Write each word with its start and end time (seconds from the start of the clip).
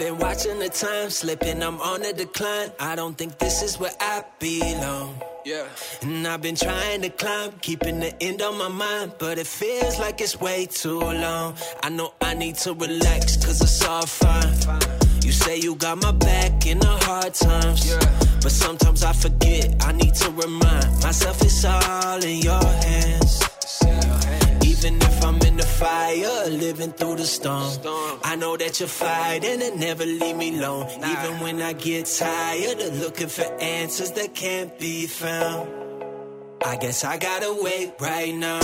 been 0.00 0.16
watching 0.16 0.58
the 0.58 0.68
time 0.70 1.10
slipping, 1.10 1.62
I'm 1.62 1.78
on 1.82 2.00
the 2.00 2.14
decline. 2.14 2.70
I 2.80 2.96
don't 2.96 3.18
think 3.18 3.38
this 3.38 3.62
is 3.62 3.78
where 3.78 3.92
I 4.00 4.24
belong. 4.38 5.14
Yeah. 5.44 5.66
And 6.00 6.26
I've 6.26 6.40
been 6.40 6.56
trying 6.56 7.02
to 7.02 7.10
climb, 7.10 7.52
keeping 7.60 8.00
the 8.00 8.10
end 8.22 8.40
on 8.40 8.56
my 8.56 8.68
mind, 8.68 9.12
but 9.18 9.36
it 9.36 9.46
feels 9.46 9.98
like 9.98 10.22
it's 10.22 10.40
way 10.40 10.64
too 10.64 11.00
long. 11.00 11.54
I 11.82 11.90
know 11.90 12.14
I 12.22 12.32
need 12.32 12.54
to 12.64 12.72
relax, 12.72 13.36
cause 13.44 13.60
it's 13.60 13.84
all 13.86 14.06
fine. 14.06 14.54
You 15.22 15.32
say 15.32 15.58
you 15.58 15.74
got 15.74 16.02
my 16.02 16.12
back 16.12 16.66
in 16.66 16.78
the 16.78 16.94
hard 17.04 17.34
times, 17.34 17.86
yeah. 17.86 18.00
but 18.42 18.52
sometimes 18.52 19.04
I 19.04 19.12
forget. 19.12 19.84
I 19.84 19.92
need 19.92 20.14
to 20.14 20.30
remind 20.30 21.02
myself 21.02 21.42
it's 21.42 21.62
all 21.64 22.24
in 22.24 22.38
your 22.38 22.59
living 26.50 26.92
through 26.92 27.16
the 27.16 27.24
storm. 27.24 27.72
I 28.22 28.36
know 28.36 28.56
that 28.56 28.80
you're 28.80 28.88
fighting 28.88 29.62
and 29.62 29.80
never 29.80 30.04
leave 30.04 30.36
me 30.36 30.58
alone. 30.58 30.86
Even 30.96 31.40
when 31.40 31.62
I 31.62 31.72
get 31.72 32.06
tired 32.06 32.80
of 32.80 33.00
looking 33.00 33.28
for 33.28 33.44
answers 33.60 34.12
that 34.12 34.34
can't 34.34 34.78
be 34.78 35.06
found. 35.06 35.68
I 36.64 36.76
guess 36.76 37.04
I 37.04 37.16
gotta 37.16 37.56
wait 37.62 37.94
right 38.00 38.34
now. 38.34 38.60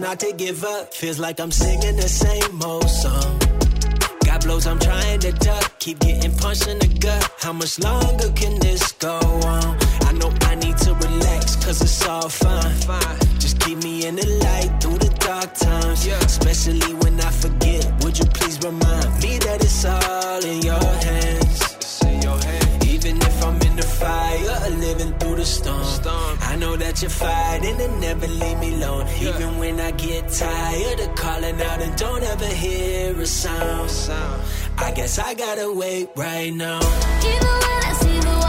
Not 0.00 0.18
to 0.20 0.32
give 0.32 0.64
up. 0.64 0.94
Feels 0.94 1.18
like 1.18 1.38
I'm 1.38 1.52
singing 1.52 1.96
the 1.96 2.08
same 2.08 2.62
old 2.62 2.88
song. 2.88 3.38
Got 4.24 4.44
blows 4.44 4.66
I'm 4.66 4.78
trying 4.78 5.20
to 5.20 5.32
duck. 5.32 5.78
Keep 5.78 6.00
getting 6.00 6.34
punched 6.36 6.66
in 6.68 6.78
the 6.78 6.88
gut. 6.98 7.30
How 7.38 7.52
much 7.52 7.78
longer 7.78 8.30
can 8.32 8.58
this 8.60 8.92
go 8.92 9.18
on? 9.18 9.78
I 10.08 10.12
know 10.12 10.32
I 10.42 10.54
need 10.54 10.76
to 10.78 10.94
relax, 10.94 11.56
cause 11.56 11.80
it's 11.82 12.06
all 12.06 12.28
fine. 12.28 13.18
Just 13.38 13.60
keep 13.60 13.78
me 13.84 14.06
in 14.06 14.16
the 14.16 14.26
light 14.44 14.82
through 14.82 14.98
the 14.98 15.12
dark 15.20 15.54
times. 15.54 16.06
Especially 16.06 16.94
when 17.02 17.20
I 17.20 17.30
forget. 17.30 17.84
Would 18.02 18.18
you 18.18 18.24
please 18.26 18.58
remind 18.64 19.22
me 19.22 19.38
that 19.38 19.58
it's 19.62 19.84
all 19.84 20.44
in 20.44 20.62
your 20.62 20.80
hands? 20.80 21.19
Living 25.58 25.64
through 25.64 25.78
the 25.78 25.84
storm. 25.84 26.38
I 26.42 26.56
know 26.56 26.76
that 26.76 27.02
you're 27.02 27.10
fighting 27.10 27.80
and 27.80 28.00
never 28.00 28.26
leave 28.26 28.58
me 28.58 28.74
alone. 28.74 29.06
Even 29.20 29.58
when 29.58 29.80
I 29.80 29.90
get 29.92 30.28
tired 30.28 31.00
of 31.00 31.14
calling 31.14 31.60
out 31.60 31.80
and 31.80 31.96
don't 31.96 32.22
ever 32.22 32.46
hear 32.46 33.18
a 33.20 33.26
sound. 33.26 33.90
I 34.78 34.92
guess 34.92 35.18
I 35.18 35.34
gotta 35.34 35.72
wait 35.72 36.10
right 36.16 36.52
now. 36.52 36.80
Even 37.24 37.54
when 37.62 37.84
I 37.84 37.92
see 38.00 38.20
the 38.20 38.39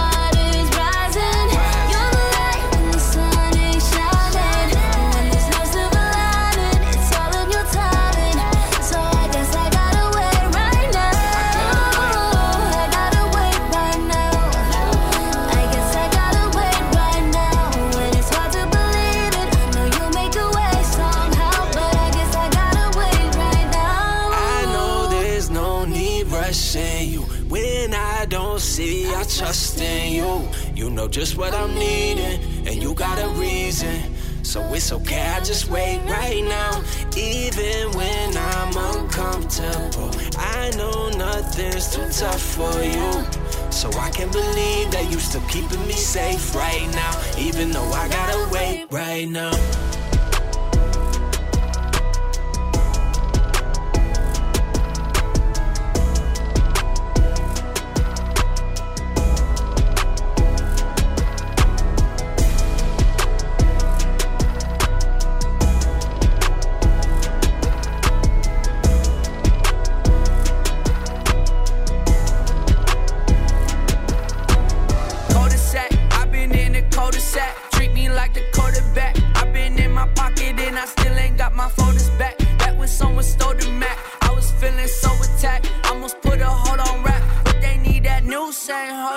trust 29.41 29.81
in 29.81 30.13
you. 30.13 30.47
You 30.75 30.91
know 30.91 31.07
just 31.07 31.35
what 31.35 31.51
I'm 31.55 31.73
needing, 31.73 32.39
and 32.67 32.75
you 32.75 32.93
got 32.93 33.17
a 33.17 33.27
reason. 33.39 33.97
So 34.43 34.61
it's 34.71 34.91
okay, 34.91 35.21
I 35.35 35.39
just 35.39 35.67
wait 35.67 35.99
right 36.05 36.43
now. 36.43 36.83
Even 37.17 37.91
when 37.97 38.37
I'm 38.37 38.73
uncomfortable, 38.93 40.11
I 40.37 40.69
know 40.77 41.09
nothing's 41.09 41.89
too 41.89 42.07
tough 42.21 42.43
for 42.55 42.83
you. 42.83 43.11
So 43.71 43.89
I 43.99 44.11
can 44.11 44.29
believe 44.31 44.91
that 44.91 45.07
you 45.11 45.17
still 45.19 45.47
keeping 45.49 45.87
me 45.87 45.93
safe 45.93 46.53
right 46.53 46.87
now. 46.93 47.13
Even 47.39 47.71
though 47.71 47.91
I 48.03 48.07
gotta 48.09 48.39
wait 48.53 48.85
right 48.91 49.27
now. 49.27 49.53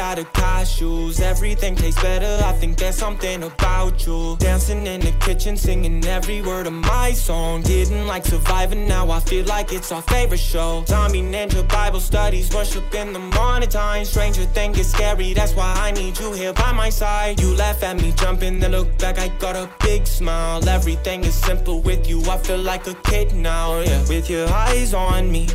out 0.00 0.18
of 0.18 0.32
cashews. 0.32 1.20
Everything 1.20 1.76
tastes 1.76 2.00
better. 2.02 2.42
I 2.44 2.52
think 2.52 2.78
there's 2.78 2.96
something 2.96 3.42
about 3.42 4.06
you. 4.06 4.36
Dancing 4.38 4.86
in 4.86 5.00
the 5.00 5.12
kitchen, 5.20 5.56
singing 5.56 6.04
every 6.06 6.42
word 6.42 6.66
of 6.66 6.72
my 6.72 7.12
song. 7.12 7.62
Didn't 7.62 8.06
like 8.06 8.24
surviving, 8.24 8.88
now 8.88 9.10
I 9.10 9.20
feel 9.20 9.44
like 9.46 9.72
it's 9.72 9.92
our 9.92 10.02
favorite 10.02 10.40
show. 10.40 10.84
Zombie 10.86 11.22
Ninja 11.22 11.68
Bible 11.68 12.00
studies, 12.00 12.52
worship 12.54 12.92
in 12.94 13.12
the 13.12 13.18
morning 13.18 13.68
time. 13.68 14.04
Stranger 14.04 14.44
thing 14.46 14.74
is 14.76 14.90
scary, 14.90 15.32
that's 15.34 15.54
why 15.54 15.72
I 15.76 15.90
need 15.92 16.18
you 16.18 16.32
here 16.32 16.52
by 16.52 16.72
my 16.72 16.90
side. 16.90 17.40
You 17.40 17.54
laugh 17.54 17.82
at 17.82 17.96
me, 17.96 18.12
jumping, 18.16 18.58
then 18.58 18.72
look 18.72 18.98
back, 18.98 19.18
I 19.18 19.28
got 19.38 19.56
a 19.56 19.68
big 19.80 20.06
smile. 20.06 20.66
Everything 20.68 21.24
is 21.24 21.34
simple 21.34 21.80
with 21.80 22.08
you, 22.08 22.22
I 22.30 22.38
feel 22.38 22.58
like 22.58 22.86
a 22.86 22.94
kid 23.10 23.34
now, 23.34 23.80
yeah. 23.80 24.00
With 24.08 24.30
your 24.30 24.48
eyes 24.48 24.94
on 24.94 25.30
me. 25.30 25.48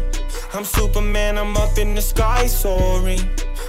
I'm 0.54 0.64
Superman, 0.64 1.38
I'm 1.38 1.56
up 1.58 1.78
in 1.78 1.96
the 1.96 2.02
sky 2.02 2.48
soaring. 2.48 3.20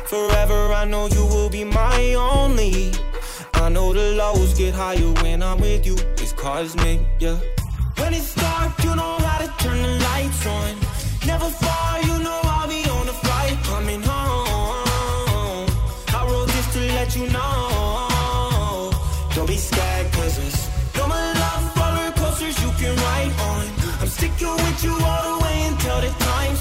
Forever, 0.09 0.73
I 0.73 0.85
know 0.85 1.09
you 1.09 1.27
will 1.27 1.51
be 1.51 1.65
my 1.65 2.15
only. 2.15 2.93
I 3.55 3.69
know 3.69 3.93
the 3.93 4.15
lows 4.15 4.55
get 4.55 4.73
higher 4.73 5.13
when 5.21 5.43
I'm 5.43 5.61
with 5.61 5.85
you. 5.85 5.97
It's 6.19 6.33
cosmic, 6.33 7.01
yeah. 7.19 7.37
When 7.97 8.15
it's 8.15 8.33
dark, 8.37 8.73
you 8.85 8.95
know 8.95 9.19
how 9.19 9.39
to 9.39 9.49
turn 9.59 9.83
the 9.83 9.99
lights 10.05 10.47
on. 10.47 10.77
Never 11.27 11.51
far, 11.51 12.01
you 12.03 12.23
know 12.23 12.41
I'll 12.45 12.69
be 12.69 12.89
on 12.89 13.09
a 13.09 13.17
flight 13.25 13.59
coming 13.65 14.01
home. 14.01 15.69
I 16.15 16.25
wrote 16.29 16.47
this 16.55 16.73
to 16.75 16.81
let 16.95 17.17
you 17.17 17.29
know. 17.31 18.93
Don't 19.35 19.49
be 19.49 19.57
scared, 19.57 20.13
cause 20.13 20.39
it's 20.39 20.69
no 20.97 21.09
more 21.09 21.17
love 21.43 21.77
roller 21.77 22.13
coasters 22.13 22.57
you 22.63 22.71
can 22.79 22.95
ride 22.95 23.35
on. 23.51 23.67
I'm 24.01 24.07
sticking 24.07 24.55
with 24.55 24.85
you 24.85 24.93
all 24.93 25.39
the 25.39 25.45
way 25.45 25.67
until 25.67 26.01
the 26.01 26.11
time's 26.23 26.61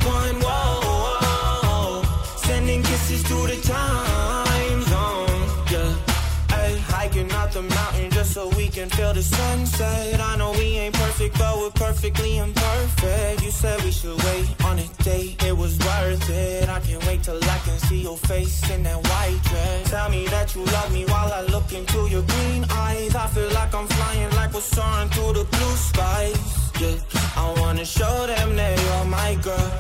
feel 9.05 9.13
the 9.13 9.21
sunset. 9.21 10.19
I 10.19 10.35
know 10.37 10.51
we 10.51 10.77
ain't 10.77 10.95
perfect, 10.95 11.37
but 11.37 11.57
we're 11.57 11.69
perfectly 11.71 12.37
imperfect. 12.37 13.43
You 13.43 13.51
said 13.51 13.81
we 13.83 13.91
should 13.91 14.17
wait 14.23 14.47
on 14.65 14.79
a 14.79 14.87
date, 15.03 15.43
it 15.43 15.55
was 15.55 15.77
worth 15.79 16.29
it. 16.29 16.69
I 16.69 16.79
can't 16.79 17.05
wait 17.05 17.23
till 17.23 17.37
I 17.37 17.57
can 17.65 17.77
see 17.87 18.01
your 18.01 18.17
face 18.17 18.69
in 18.71 18.83
that 18.83 18.97
white 19.09 19.39
dress. 19.43 19.89
Tell 19.91 20.09
me 20.09 20.27
that 20.27 20.55
you 20.55 20.63
love 20.65 20.91
me 20.91 21.05
while 21.05 21.31
I 21.31 21.41
look 21.41 21.71
into 21.73 22.07
your 22.13 22.23
green 22.23 22.65
eyes. 22.71 23.15
I 23.15 23.27
feel 23.27 23.51
like 23.51 23.73
I'm 23.73 23.87
flying, 23.87 24.31
like 24.31 24.53
we're 24.53 24.69
soaring 24.75 25.09
through 25.09 25.33
the 25.39 25.45
blue 25.53 25.75
skies. 25.89 26.39
Yeah, 26.81 26.97
I 27.35 27.53
wanna 27.59 27.85
show 27.85 28.27
them 28.27 28.55
that 28.55 28.73
you're 28.83 29.05
my 29.05 29.35
girl. 29.47 29.71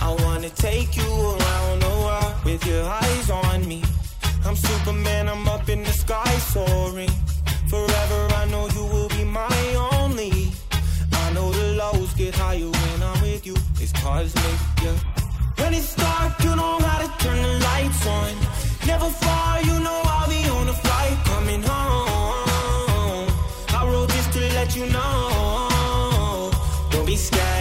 I 0.00 0.10
wanna 0.24 0.50
take 0.50 0.96
you 0.96 1.10
around 1.34 1.76
the 1.86 1.94
world 2.04 2.34
with 2.44 2.66
your 2.66 2.84
eyes 2.84 3.30
on 3.30 3.66
me. 3.66 3.82
I'm 4.44 4.56
Superman, 4.56 5.28
I'm 5.28 5.48
up 5.48 5.68
in 5.68 5.82
the 5.82 5.92
sky 5.92 6.32
soaring. 6.52 7.10
Forever, 7.68 8.28
I 8.34 8.46
know 8.50 8.68
you 8.68 8.84
will 8.84 9.08
be 9.08 9.24
my 9.24 9.58
only. 10.02 10.52
I 11.12 11.32
know 11.32 11.50
the 11.50 11.74
lows 11.74 12.12
get 12.14 12.34
higher 12.34 12.70
when 12.80 13.02
I'm 13.02 13.20
with 13.22 13.46
you. 13.46 13.56
It's 13.80 13.92
cosmic, 13.92 14.58
yeah. 14.82 14.96
When 15.56 15.72
it's 15.74 15.94
dark, 15.94 16.32
you 16.44 16.54
know 16.54 16.78
how 16.78 16.98
to 17.04 17.08
turn 17.24 17.40
the 17.42 17.58
lights 17.68 18.06
on. 18.06 18.32
Never 18.86 19.08
far, 19.08 19.62
you 19.62 19.78
know 19.80 20.00
I'll 20.04 20.28
be 20.28 20.42
on 20.48 20.68
a 20.68 20.72
flight 20.84 21.16
coming 21.24 21.62
home. 21.62 23.28
I 23.78 23.80
wrote 23.90 24.08
this 24.08 24.26
to 24.34 24.40
let 24.58 24.76
you 24.76 24.86
know. 24.96 26.50
Don't 26.90 27.06
be 27.06 27.16
scared, 27.16 27.53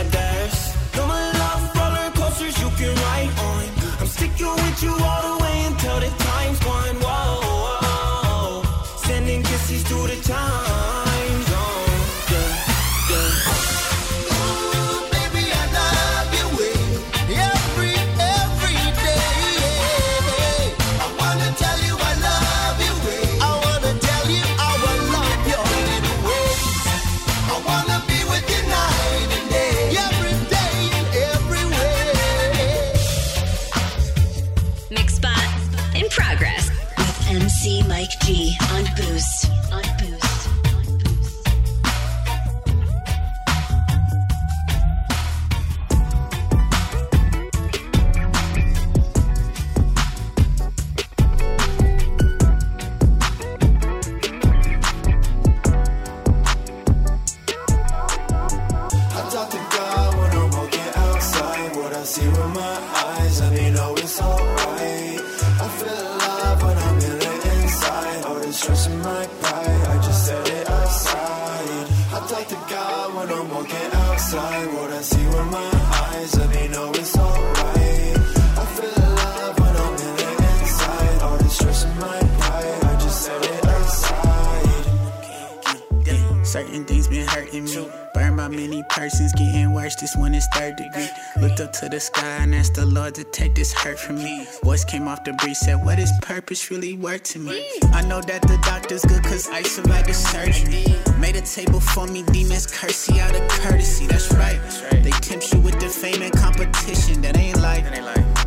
Certain 86.54 86.86
things 86.86 87.08
been 87.08 87.28
hurting 87.28 87.64
me. 87.64 87.90
Burned 88.14 88.38
by 88.38 88.48
many 88.48 88.84
persons, 88.88 89.34
getting 89.34 89.74
worse. 89.74 89.96
This 89.96 90.16
one 90.16 90.36
is 90.36 90.48
third 90.54 90.76
degree. 90.76 91.10
Looked 91.42 91.60
up 91.60 91.74
to 91.74 91.90
the 91.90 92.00
sky 92.00 92.38
and 92.42 92.54
asked 92.54 92.76
the 92.76 92.86
Lord 92.86 93.16
to 93.16 93.24
take 93.24 93.56
this 93.56 93.74
hurt 93.74 93.98
from 93.98 94.18
me. 94.18 94.46
Voice 94.64 94.86
came 94.86 95.08
off 95.08 95.24
the 95.24 95.34
breeze, 95.34 95.58
said, 95.62 95.84
What 95.84 95.98
is 95.98 96.12
purpose 96.22 96.70
really 96.70 96.96
worth 96.96 97.24
to 97.24 97.40
me? 97.40 97.68
I 97.92 98.04
know 98.04 98.22
that 98.22 98.44
the 98.44 98.60
doctor's 98.62 99.04
good 99.04 99.24
cause 99.24 99.50
I 99.50 99.64
survived 99.64 100.10
the 100.10 100.14
surgery. 100.14 100.86
Made 101.18 101.38
a 101.38 101.42
table 101.42 101.80
for 101.80 102.06
me, 102.06 102.22
demons 102.22 102.68
curse 102.68 103.10
you 103.10 103.20
out 103.20 103.34
of 103.34 103.48
courtesy. 103.50 104.06
That's 104.06 104.32
right. 104.36 104.60
They 105.02 105.10
tempt 105.10 105.52
you 105.56 105.60
with 105.60 105.80
the 105.80 105.90
fame 105.90 106.22
and 106.22 106.38
competition. 106.38 107.22
That 107.22 107.36
ain't 107.36 107.60
life. 107.62 107.84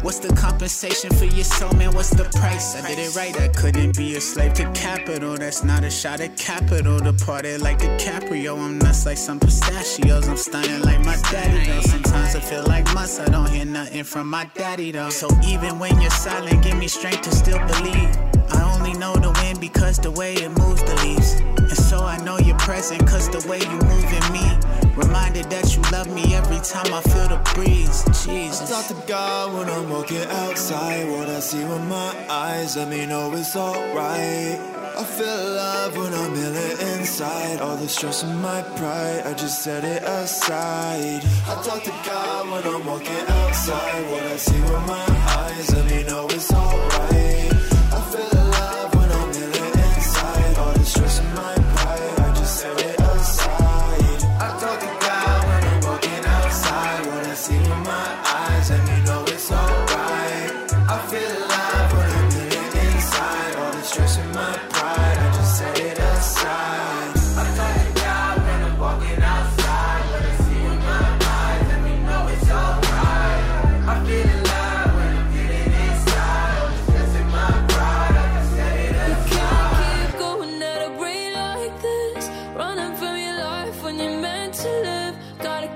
What's 0.07 0.21
the 0.21 0.33
compensation 0.37 1.11
for 1.11 1.25
your 1.25 1.43
soul, 1.43 1.73
man? 1.73 1.93
What's 1.93 2.11
the 2.11 2.23
price? 2.39 2.77
I 2.77 2.87
did 2.87 3.01
it 3.01 3.17
right. 3.17 3.37
I 3.41 3.49
couldn't 3.49 3.97
be 3.97 4.15
a 4.15 4.21
slave 4.21 4.55
to 4.55 4.71
capital. 4.73 5.37
That's 5.37 5.65
not 5.65 5.83
a 5.83 5.91
shot 5.91 6.21
at 6.21 6.37
capital. 6.37 7.01
The 7.01 7.13
party 7.25 7.59
like 7.59 7.83
DiCaprio. 7.97 8.59
I'm 8.59 8.79
nuts 8.79 9.07
like 9.07 9.17
some 9.17 9.41
pistachios. 9.41 10.29
I'm 10.29 10.37
stunning 10.37 10.83
like 10.83 11.05
my 11.05 11.17
daddy 11.31 11.67
though. 11.67 11.81
Sometimes 11.81 12.35
I 12.35 12.41
feel 12.41 12.65
like 12.65 12.85
months. 12.95 13.19
I 13.19 13.27
don't 13.27 13.49
hear 13.51 13.65
nothing 13.65 14.05
from 14.05 14.29
my 14.29 14.49
daddy 14.55 14.91
though. 14.91 15.11
So 15.11 15.29
even 15.45 15.79
when 15.79 16.01
you're 16.01 16.11
silent, 16.11 16.63
give 16.63 16.77
me 16.77 16.89
strength 16.89 17.23
to 17.23 17.31
still 17.31 17.59
believe. 17.67 18.17
I 18.51 18.77
only 18.77 18.95
know 18.95 19.15
the 19.15 19.31
wind 19.43 19.61
because 19.61 19.99
the 19.99 20.11
way 20.11 20.35
it 20.35 20.49
moves 20.59 20.83
the 20.83 20.95
leaves. 21.03 21.35
And 21.59 21.77
so 21.77 22.05
I 22.05 22.17
know 22.19 22.39
you're 22.39 22.59
present 22.59 23.07
cause 23.07 23.29
the 23.29 23.47
way 23.49 23.61
you 23.61 23.79
move 23.91 24.11
in 24.13 24.33
me. 24.33 24.47
Reminded 24.95 25.51
that 25.51 25.75
you 25.75 25.83
love 25.93 26.09
me 26.13 26.35
every 26.35 26.61
time 26.61 26.93
I 26.93 27.01
feel 27.03 27.29
the 27.29 27.41
breeze. 27.55 28.05
I 28.07 28.13
Jesus. 28.13 28.71
talk 28.71 28.87
to 28.87 29.07
God 29.07 29.55
when 29.55 29.69
I'm 29.69 29.91
walking 29.91 30.25
outside. 30.45 31.09
What 31.11 31.29
I 31.29 31.41
see 31.41 31.65
with 31.65 31.83
my 31.83 32.15
eyes, 32.29 32.77
let 32.77 32.89
me 32.89 33.07
know 33.07 33.33
it's 33.35 33.57
alright. 33.57 34.76
I 34.99 35.05
feel 35.05 35.27
alive 35.27 35.95
when 35.95 36.15
I'm 36.15 36.35
the 36.35 36.95
inside. 36.95 37.61
All 37.61 37.77
the 37.77 37.87
stress 37.87 38.23
in 38.23 38.35
my 38.41 38.63
pride, 38.63 39.27
I 39.27 39.35
just 39.35 39.63
set 39.63 39.85
it 39.85 40.03
aside. 40.03 41.23
I 41.47 41.55
talk 41.63 41.83
to 41.83 41.91
God 42.07 42.51
when 42.51 42.65
I'm 42.65 42.87
walking 42.87 43.27
outside. 43.29 44.11
What 44.11 44.23
I 44.23 44.37
see 44.37 44.59
with 44.59 44.87
my 44.87 45.07
eyes, 45.41 45.75
let 45.75 45.85
me 45.91 46.03
know 46.05 46.27
it's 46.31 46.51
alright. 46.51 47.53
I 47.93 48.01
feel 48.11 48.41
alive 48.41 48.95
when 48.95 49.13
I'm 49.13 49.33
the 49.33 49.47
inside. 49.85 50.57
All 50.57 50.73
the 50.73 50.85
stress 50.87 51.21
in 51.21 51.35
my 51.35 51.55
pride, 51.77 52.21
I 52.21 52.35
just 52.39 52.57
set 52.61 52.81
it 52.81 52.99
aside. 52.99 54.21
I 54.41 54.49
talk 54.61 54.81
to 54.81 54.91
God 55.07 55.45
when 55.49 55.65
I'm 55.73 55.81
walking 55.91 56.25
outside. 56.25 57.07
What 57.07 57.27
I 57.27 57.35
see 57.35 57.59
with 57.59 57.85
my 57.85 58.06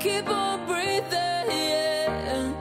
keep 0.00 0.28
on 0.28 0.66
breathing, 0.66 1.12
yeah. 1.12 2.52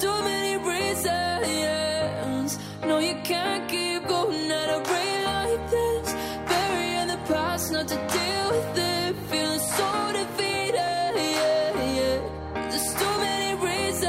Too 0.00 0.22
many 0.22 0.56
reasons. 0.56 2.58
No, 2.86 2.98
you 3.00 3.16
can't 3.22 3.68
keep 3.68 4.06
going 4.08 4.50
at 4.50 4.68
a 4.70 4.78
rate 4.90 5.24
like 5.24 5.70
this, 5.70 6.14
burying 6.48 7.08
the 7.08 7.18
past, 7.28 7.70
not 7.72 7.86
to 7.88 7.96
deal 7.96 8.50
with 8.50 8.78
it. 8.78 9.14
Feeling 9.28 9.58
so 9.58 10.12
defeated, 10.14 10.74
yeah, 10.74 11.98
yeah. 11.98 12.20
There's 12.70 12.94
too 12.94 13.18
many 13.18 13.54
reasons, 13.62 14.08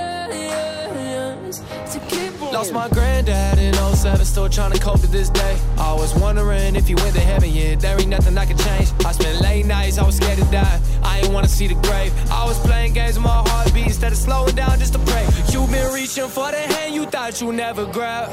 lost 2.53 2.71
my 2.73 2.87
granddad 2.87 3.57
in 3.57 3.73
07, 3.73 4.23
still 4.25 4.47
trying 4.47 4.71
to 4.71 4.79
cope 4.79 5.01
to 5.01 5.07
this 5.07 5.29
day. 5.29 5.57
I 5.77 5.93
was 5.93 6.13
wondering 6.15 6.77
if 6.77 6.87
he 6.87 6.95
went 6.95 7.15
to 7.15 7.21
heaven 7.21 7.49
yet. 7.49 7.81
There 7.81 7.99
ain't 7.99 8.07
nothing 8.07 8.37
I 8.37 8.45
could 8.45 8.59
change. 8.59 8.93
I 9.05 9.11
spent 9.11 9.41
late 9.41 9.65
nights, 9.65 9.97
I 9.97 10.05
was 10.05 10.15
scared 10.15 10.37
to 10.37 10.45
die. 10.45 10.79
Ain't 11.21 11.33
wanna 11.33 11.47
see 11.47 11.67
the 11.67 11.75
grave. 11.87 12.11
I 12.31 12.45
was 12.45 12.57
playing 12.59 12.93
games 12.93 13.15
with 13.15 13.25
my 13.25 13.43
heartbeat 13.47 13.85
instead 13.85 14.11
of 14.11 14.17
slowing 14.17 14.55
down 14.55 14.79
just 14.79 14.93
to 14.93 14.99
pray. 14.99 15.25
you 15.49 15.67
been 15.67 15.93
reaching 15.93 16.27
for 16.27 16.49
the 16.49 16.57
hand 16.57 16.95
you 16.95 17.05
thought 17.05 17.39
you 17.41 17.53
never 17.53 17.85
grab. 17.85 18.31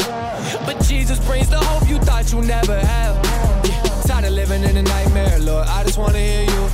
But 0.65 0.81
Jesus 0.85 1.19
brings 1.27 1.49
the 1.51 1.59
hope 1.59 1.89
you 1.89 1.99
thought 1.99 2.33
you 2.33 2.41
never 2.41 2.79
have. 2.79 3.15
Yeah, 3.67 3.83
tired 4.07 4.25
of 4.25 4.33
living 4.33 4.63
in 4.63 4.77
a 4.77 4.83
nightmare, 4.83 5.39
Lord. 5.41 5.67
I 5.69 5.85
just 5.85 5.99
wanna 5.99 6.19
hear 6.19 6.45
you. 6.45 6.69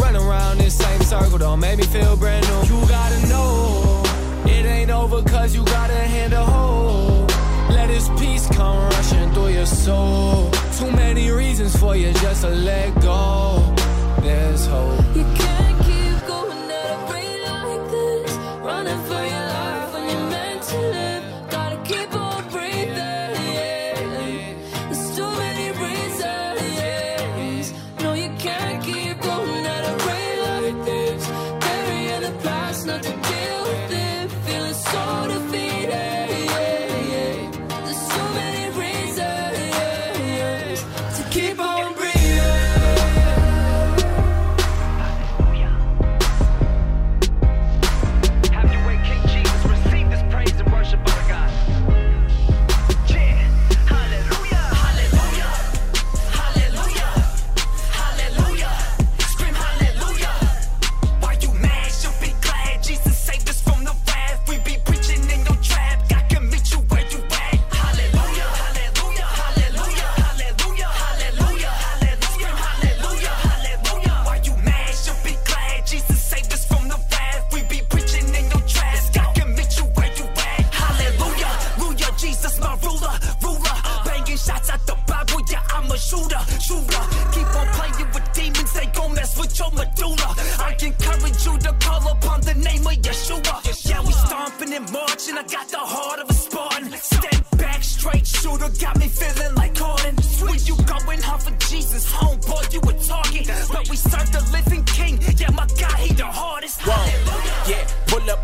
Run 0.00 0.14
around 0.14 0.60
in 0.60 0.70
same 0.70 1.00
circle, 1.02 1.38
don't 1.38 1.58
make 1.58 1.78
me 1.78 1.84
feel 1.84 2.16
brand 2.16 2.46
new. 2.46 2.76
You 2.76 2.86
gotta 2.86 3.26
know 3.28 4.02
it 4.46 4.64
ain't 4.64 4.90
over 4.90 5.22
cause 5.22 5.56
you 5.56 5.64
got 5.64 5.90
a 5.90 6.02
hand 6.14 6.32
to 6.32 6.44
hold. 6.44 7.32
Let 7.70 7.90
his 7.90 8.08
peace 8.10 8.46
come 8.48 8.78
rushing 8.90 9.32
through 9.32 9.48
your 9.48 9.66
soul. 9.66 10.50
Too 10.78 10.90
many 10.92 11.30
reasons 11.30 11.76
for 11.76 11.96
you 11.96 12.12
just 12.12 12.42
to 12.42 12.50
let 12.50 12.94
go. 13.02 13.67
There's 14.20 14.66
hope. 14.66 15.57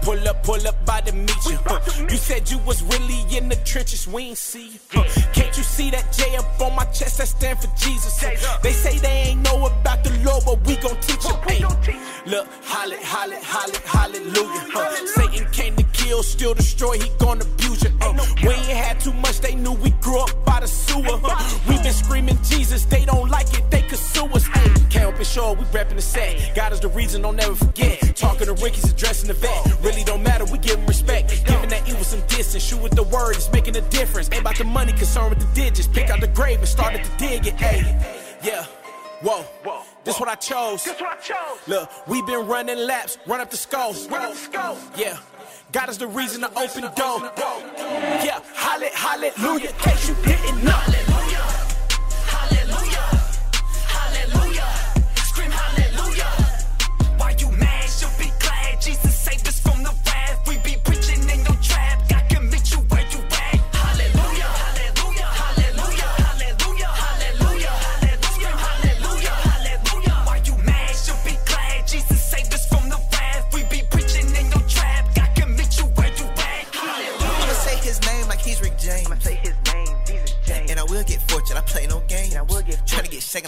Pull 0.04 0.28
up, 0.28 0.42
pull 0.42 0.66
up, 0.68 0.76
by 0.86 1.00
the 1.00 1.12
meet 1.12 1.44
you. 1.46 1.58
huh. 1.64 1.80
You 2.10 2.16
said 2.16 2.50
you 2.50 2.58
was 2.58 2.82
really 2.82 3.20
in 3.36 3.48
the 3.48 3.56
trenches, 3.64 4.06
we 4.06 4.22
ain't 4.24 4.38
see 4.38 4.68
you. 4.68 4.78
huh. 4.92 5.04
Can't 5.32 5.56
you 5.56 5.62
see 5.62 5.90
that 5.90 6.12
J 6.12 6.36
up 6.36 6.60
on 6.60 6.76
my 6.76 6.84
chest 6.86 7.18
that 7.18 7.28
stand 7.28 7.58
for 7.58 7.68
Jesus? 7.76 8.22
huh? 8.22 8.58
They 8.62 8.72
say 8.72 8.98
they 8.98 9.30
ain't 9.32 9.42
know 9.42 9.66
about 9.66 10.04
the 10.04 10.10
Lord, 10.24 10.44
but 10.46 10.64
we 10.66 10.76
gon' 10.76 10.96
teach 11.00 11.22
them. 11.24 11.36
Hey, 11.48 11.60
look, 12.26 12.46
holla, 12.64 12.96
holla, 13.02 13.36
holla, 13.42 13.78
hallelujah. 13.86 14.64
huh. 14.72 15.06
Satan 15.06 15.50
came 15.52 15.74
to 15.76 15.84
kill, 15.92 16.22
steal, 16.22 16.54
destroy, 16.54 16.98
he 16.98 17.08
gon' 17.18 17.40
abuse 17.40 17.82
you. 17.82 17.90
uh. 18.02 18.12
We 18.42 18.50
ain't 18.50 18.66
had 18.84 19.00
too 19.00 19.12
much, 19.14 19.40
they 19.40 19.54
knew 19.54 19.72
we 19.72 19.90
grew 20.04 20.20
up 20.20 20.44
by 20.44 20.60
the 20.60 20.68
sewer. 20.68 21.18
We 21.68 21.76
been 21.82 21.92
screaming 21.92 22.38
Jesus, 22.44 22.84
they 22.84 23.04
don't 23.06 23.28
like 23.30 23.52
it, 23.58 23.70
they 23.70 23.82
could 23.82 23.98
sue 23.98 24.26
us. 24.26 24.43
Hey, 25.24 25.30
sure 25.30 25.54
we 25.54 25.64
reppin' 25.64 25.96
the 25.96 26.02
set. 26.02 26.54
God 26.54 26.74
is 26.74 26.80
the 26.80 26.88
reason, 26.88 27.22
don't 27.22 27.36
never 27.36 27.54
forget. 27.54 28.14
Talking 28.14 28.46
to 28.46 28.52
Ricky's 28.52 28.90
addressing 28.90 29.28
the 29.28 29.32
vet. 29.32 29.82
Really 29.82 30.04
don't 30.04 30.22
matter, 30.22 30.44
we 30.44 30.58
give 30.58 30.78
him 30.78 30.86
respect. 30.86 31.46
Giving 31.46 31.70
that 31.70 31.88
evil 31.88 32.04
some 32.04 32.20
distance. 32.26 32.62
Shoot 32.62 32.82
with 32.82 32.94
the 32.94 33.04
word, 33.04 33.36
it's 33.36 33.50
making 33.50 33.74
a 33.76 33.80
difference. 33.88 34.28
Ain't 34.30 34.42
about 34.42 34.58
the 34.58 34.64
money, 34.64 34.92
concerned 34.92 35.30
with 35.30 35.38
the 35.38 35.54
digits. 35.54 35.88
Pick 35.88 36.10
out 36.10 36.20
the 36.20 36.28
grave 36.28 36.58
and 36.58 36.68
started 36.68 37.04
to 37.04 37.10
dig 37.16 37.46
it. 37.46 37.54
Hey, 37.54 37.80
yeah. 38.42 38.66
Whoa, 39.22 39.40
whoa, 39.64 39.82
this 40.04 40.20
what 40.20 40.28
I 40.28 40.34
chose. 40.34 40.84
That's 40.84 41.00
what 41.00 41.18
I 41.18 41.20
chose. 41.22 41.58
Look, 41.68 41.90
we 42.06 42.20
been 42.22 42.46
running 42.46 42.76
laps, 42.76 43.16
run 43.26 43.40
up 43.40 43.50
the 43.50 43.56
skull. 43.56 43.94
Run 44.10 44.26
up 44.26 44.32
the 44.32 44.36
skull. 44.36 44.78
Yeah. 44.94 45.16
God 45.72 45.88
is 45.88 45.96
the 45.96 46.06
reason 46.06 46.42
to 46.42 46.48
open 46.50 46.82
the 46.82 46.90
door. 46.90 47.20
Yeah, 47.78 48.40
holla, 48.54 48.88
hallelujah. 48.92 49.70
In 49.70 49.76
case 49.76 50.06
you 50.06 50.14
didn't 50.22 50.64
know. 50.64 51.13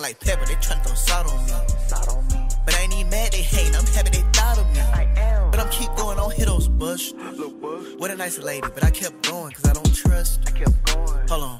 Like 0.06 0.20
pepper, 0.20 0.46
they 0.46 0.54
tryna 0.54 0.84
throw 0.84 0.94
salt 0.94 1.26
on 1.32 1.44
me. 1.46 1.52
Salt 1.88 2.08
on 2.14 2.24
me. 2.28 2.48
But 2.64 2.76
I 2.76 2.82
ain't 2.82 2.94
even 2.94 3.10
mad, 3.10 3.32
they 3.32 3.42
hate, 3.42 3.76
I'm 3.76 3.84
happy 3.86 4.10
they 4.10 4.24
thought 4.32 4.56
of 4.56 4.66
me. 4.72 4.80
But 5.50 5.58
I'm 5.58 5.68
keep 5.70 5.92
going 5.96 6.18
on, 6.20 6.30
hit 6.30 6.46
those 6.46 6.68
bush. 6.68 7.12
What 7.98 8.12
a 8.12 8.16
nice 8.16 8.38
lady, 8.38 8.68
but 8.72 8.84
I 8.84 8.90
kept 8.90 9.28
going, 9.28 9.52
cause 9.52 9.64
I 9.64 9.72
don't 9.72 9.94
trust. 9.94 10.42
I 10.46 10.52
kept 10.52 10.94
going. 10.94 11.28
Hold 11.28 11.42
on. 11.42 11.55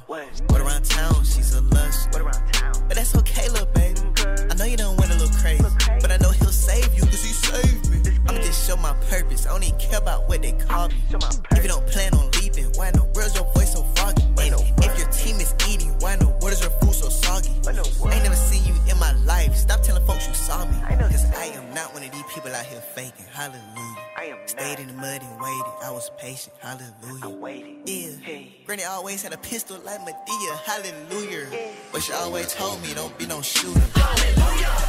But 31.97 32.03
she 32.03 32.13
always 32.13 32.53
told 32.53 32.83
me 32.83 32.93
don't 32.93 33.17
be 33.17 33.25
no 33.25 33.41
shooter. 33.41 33.81
Hallelujah. 33.95 34.86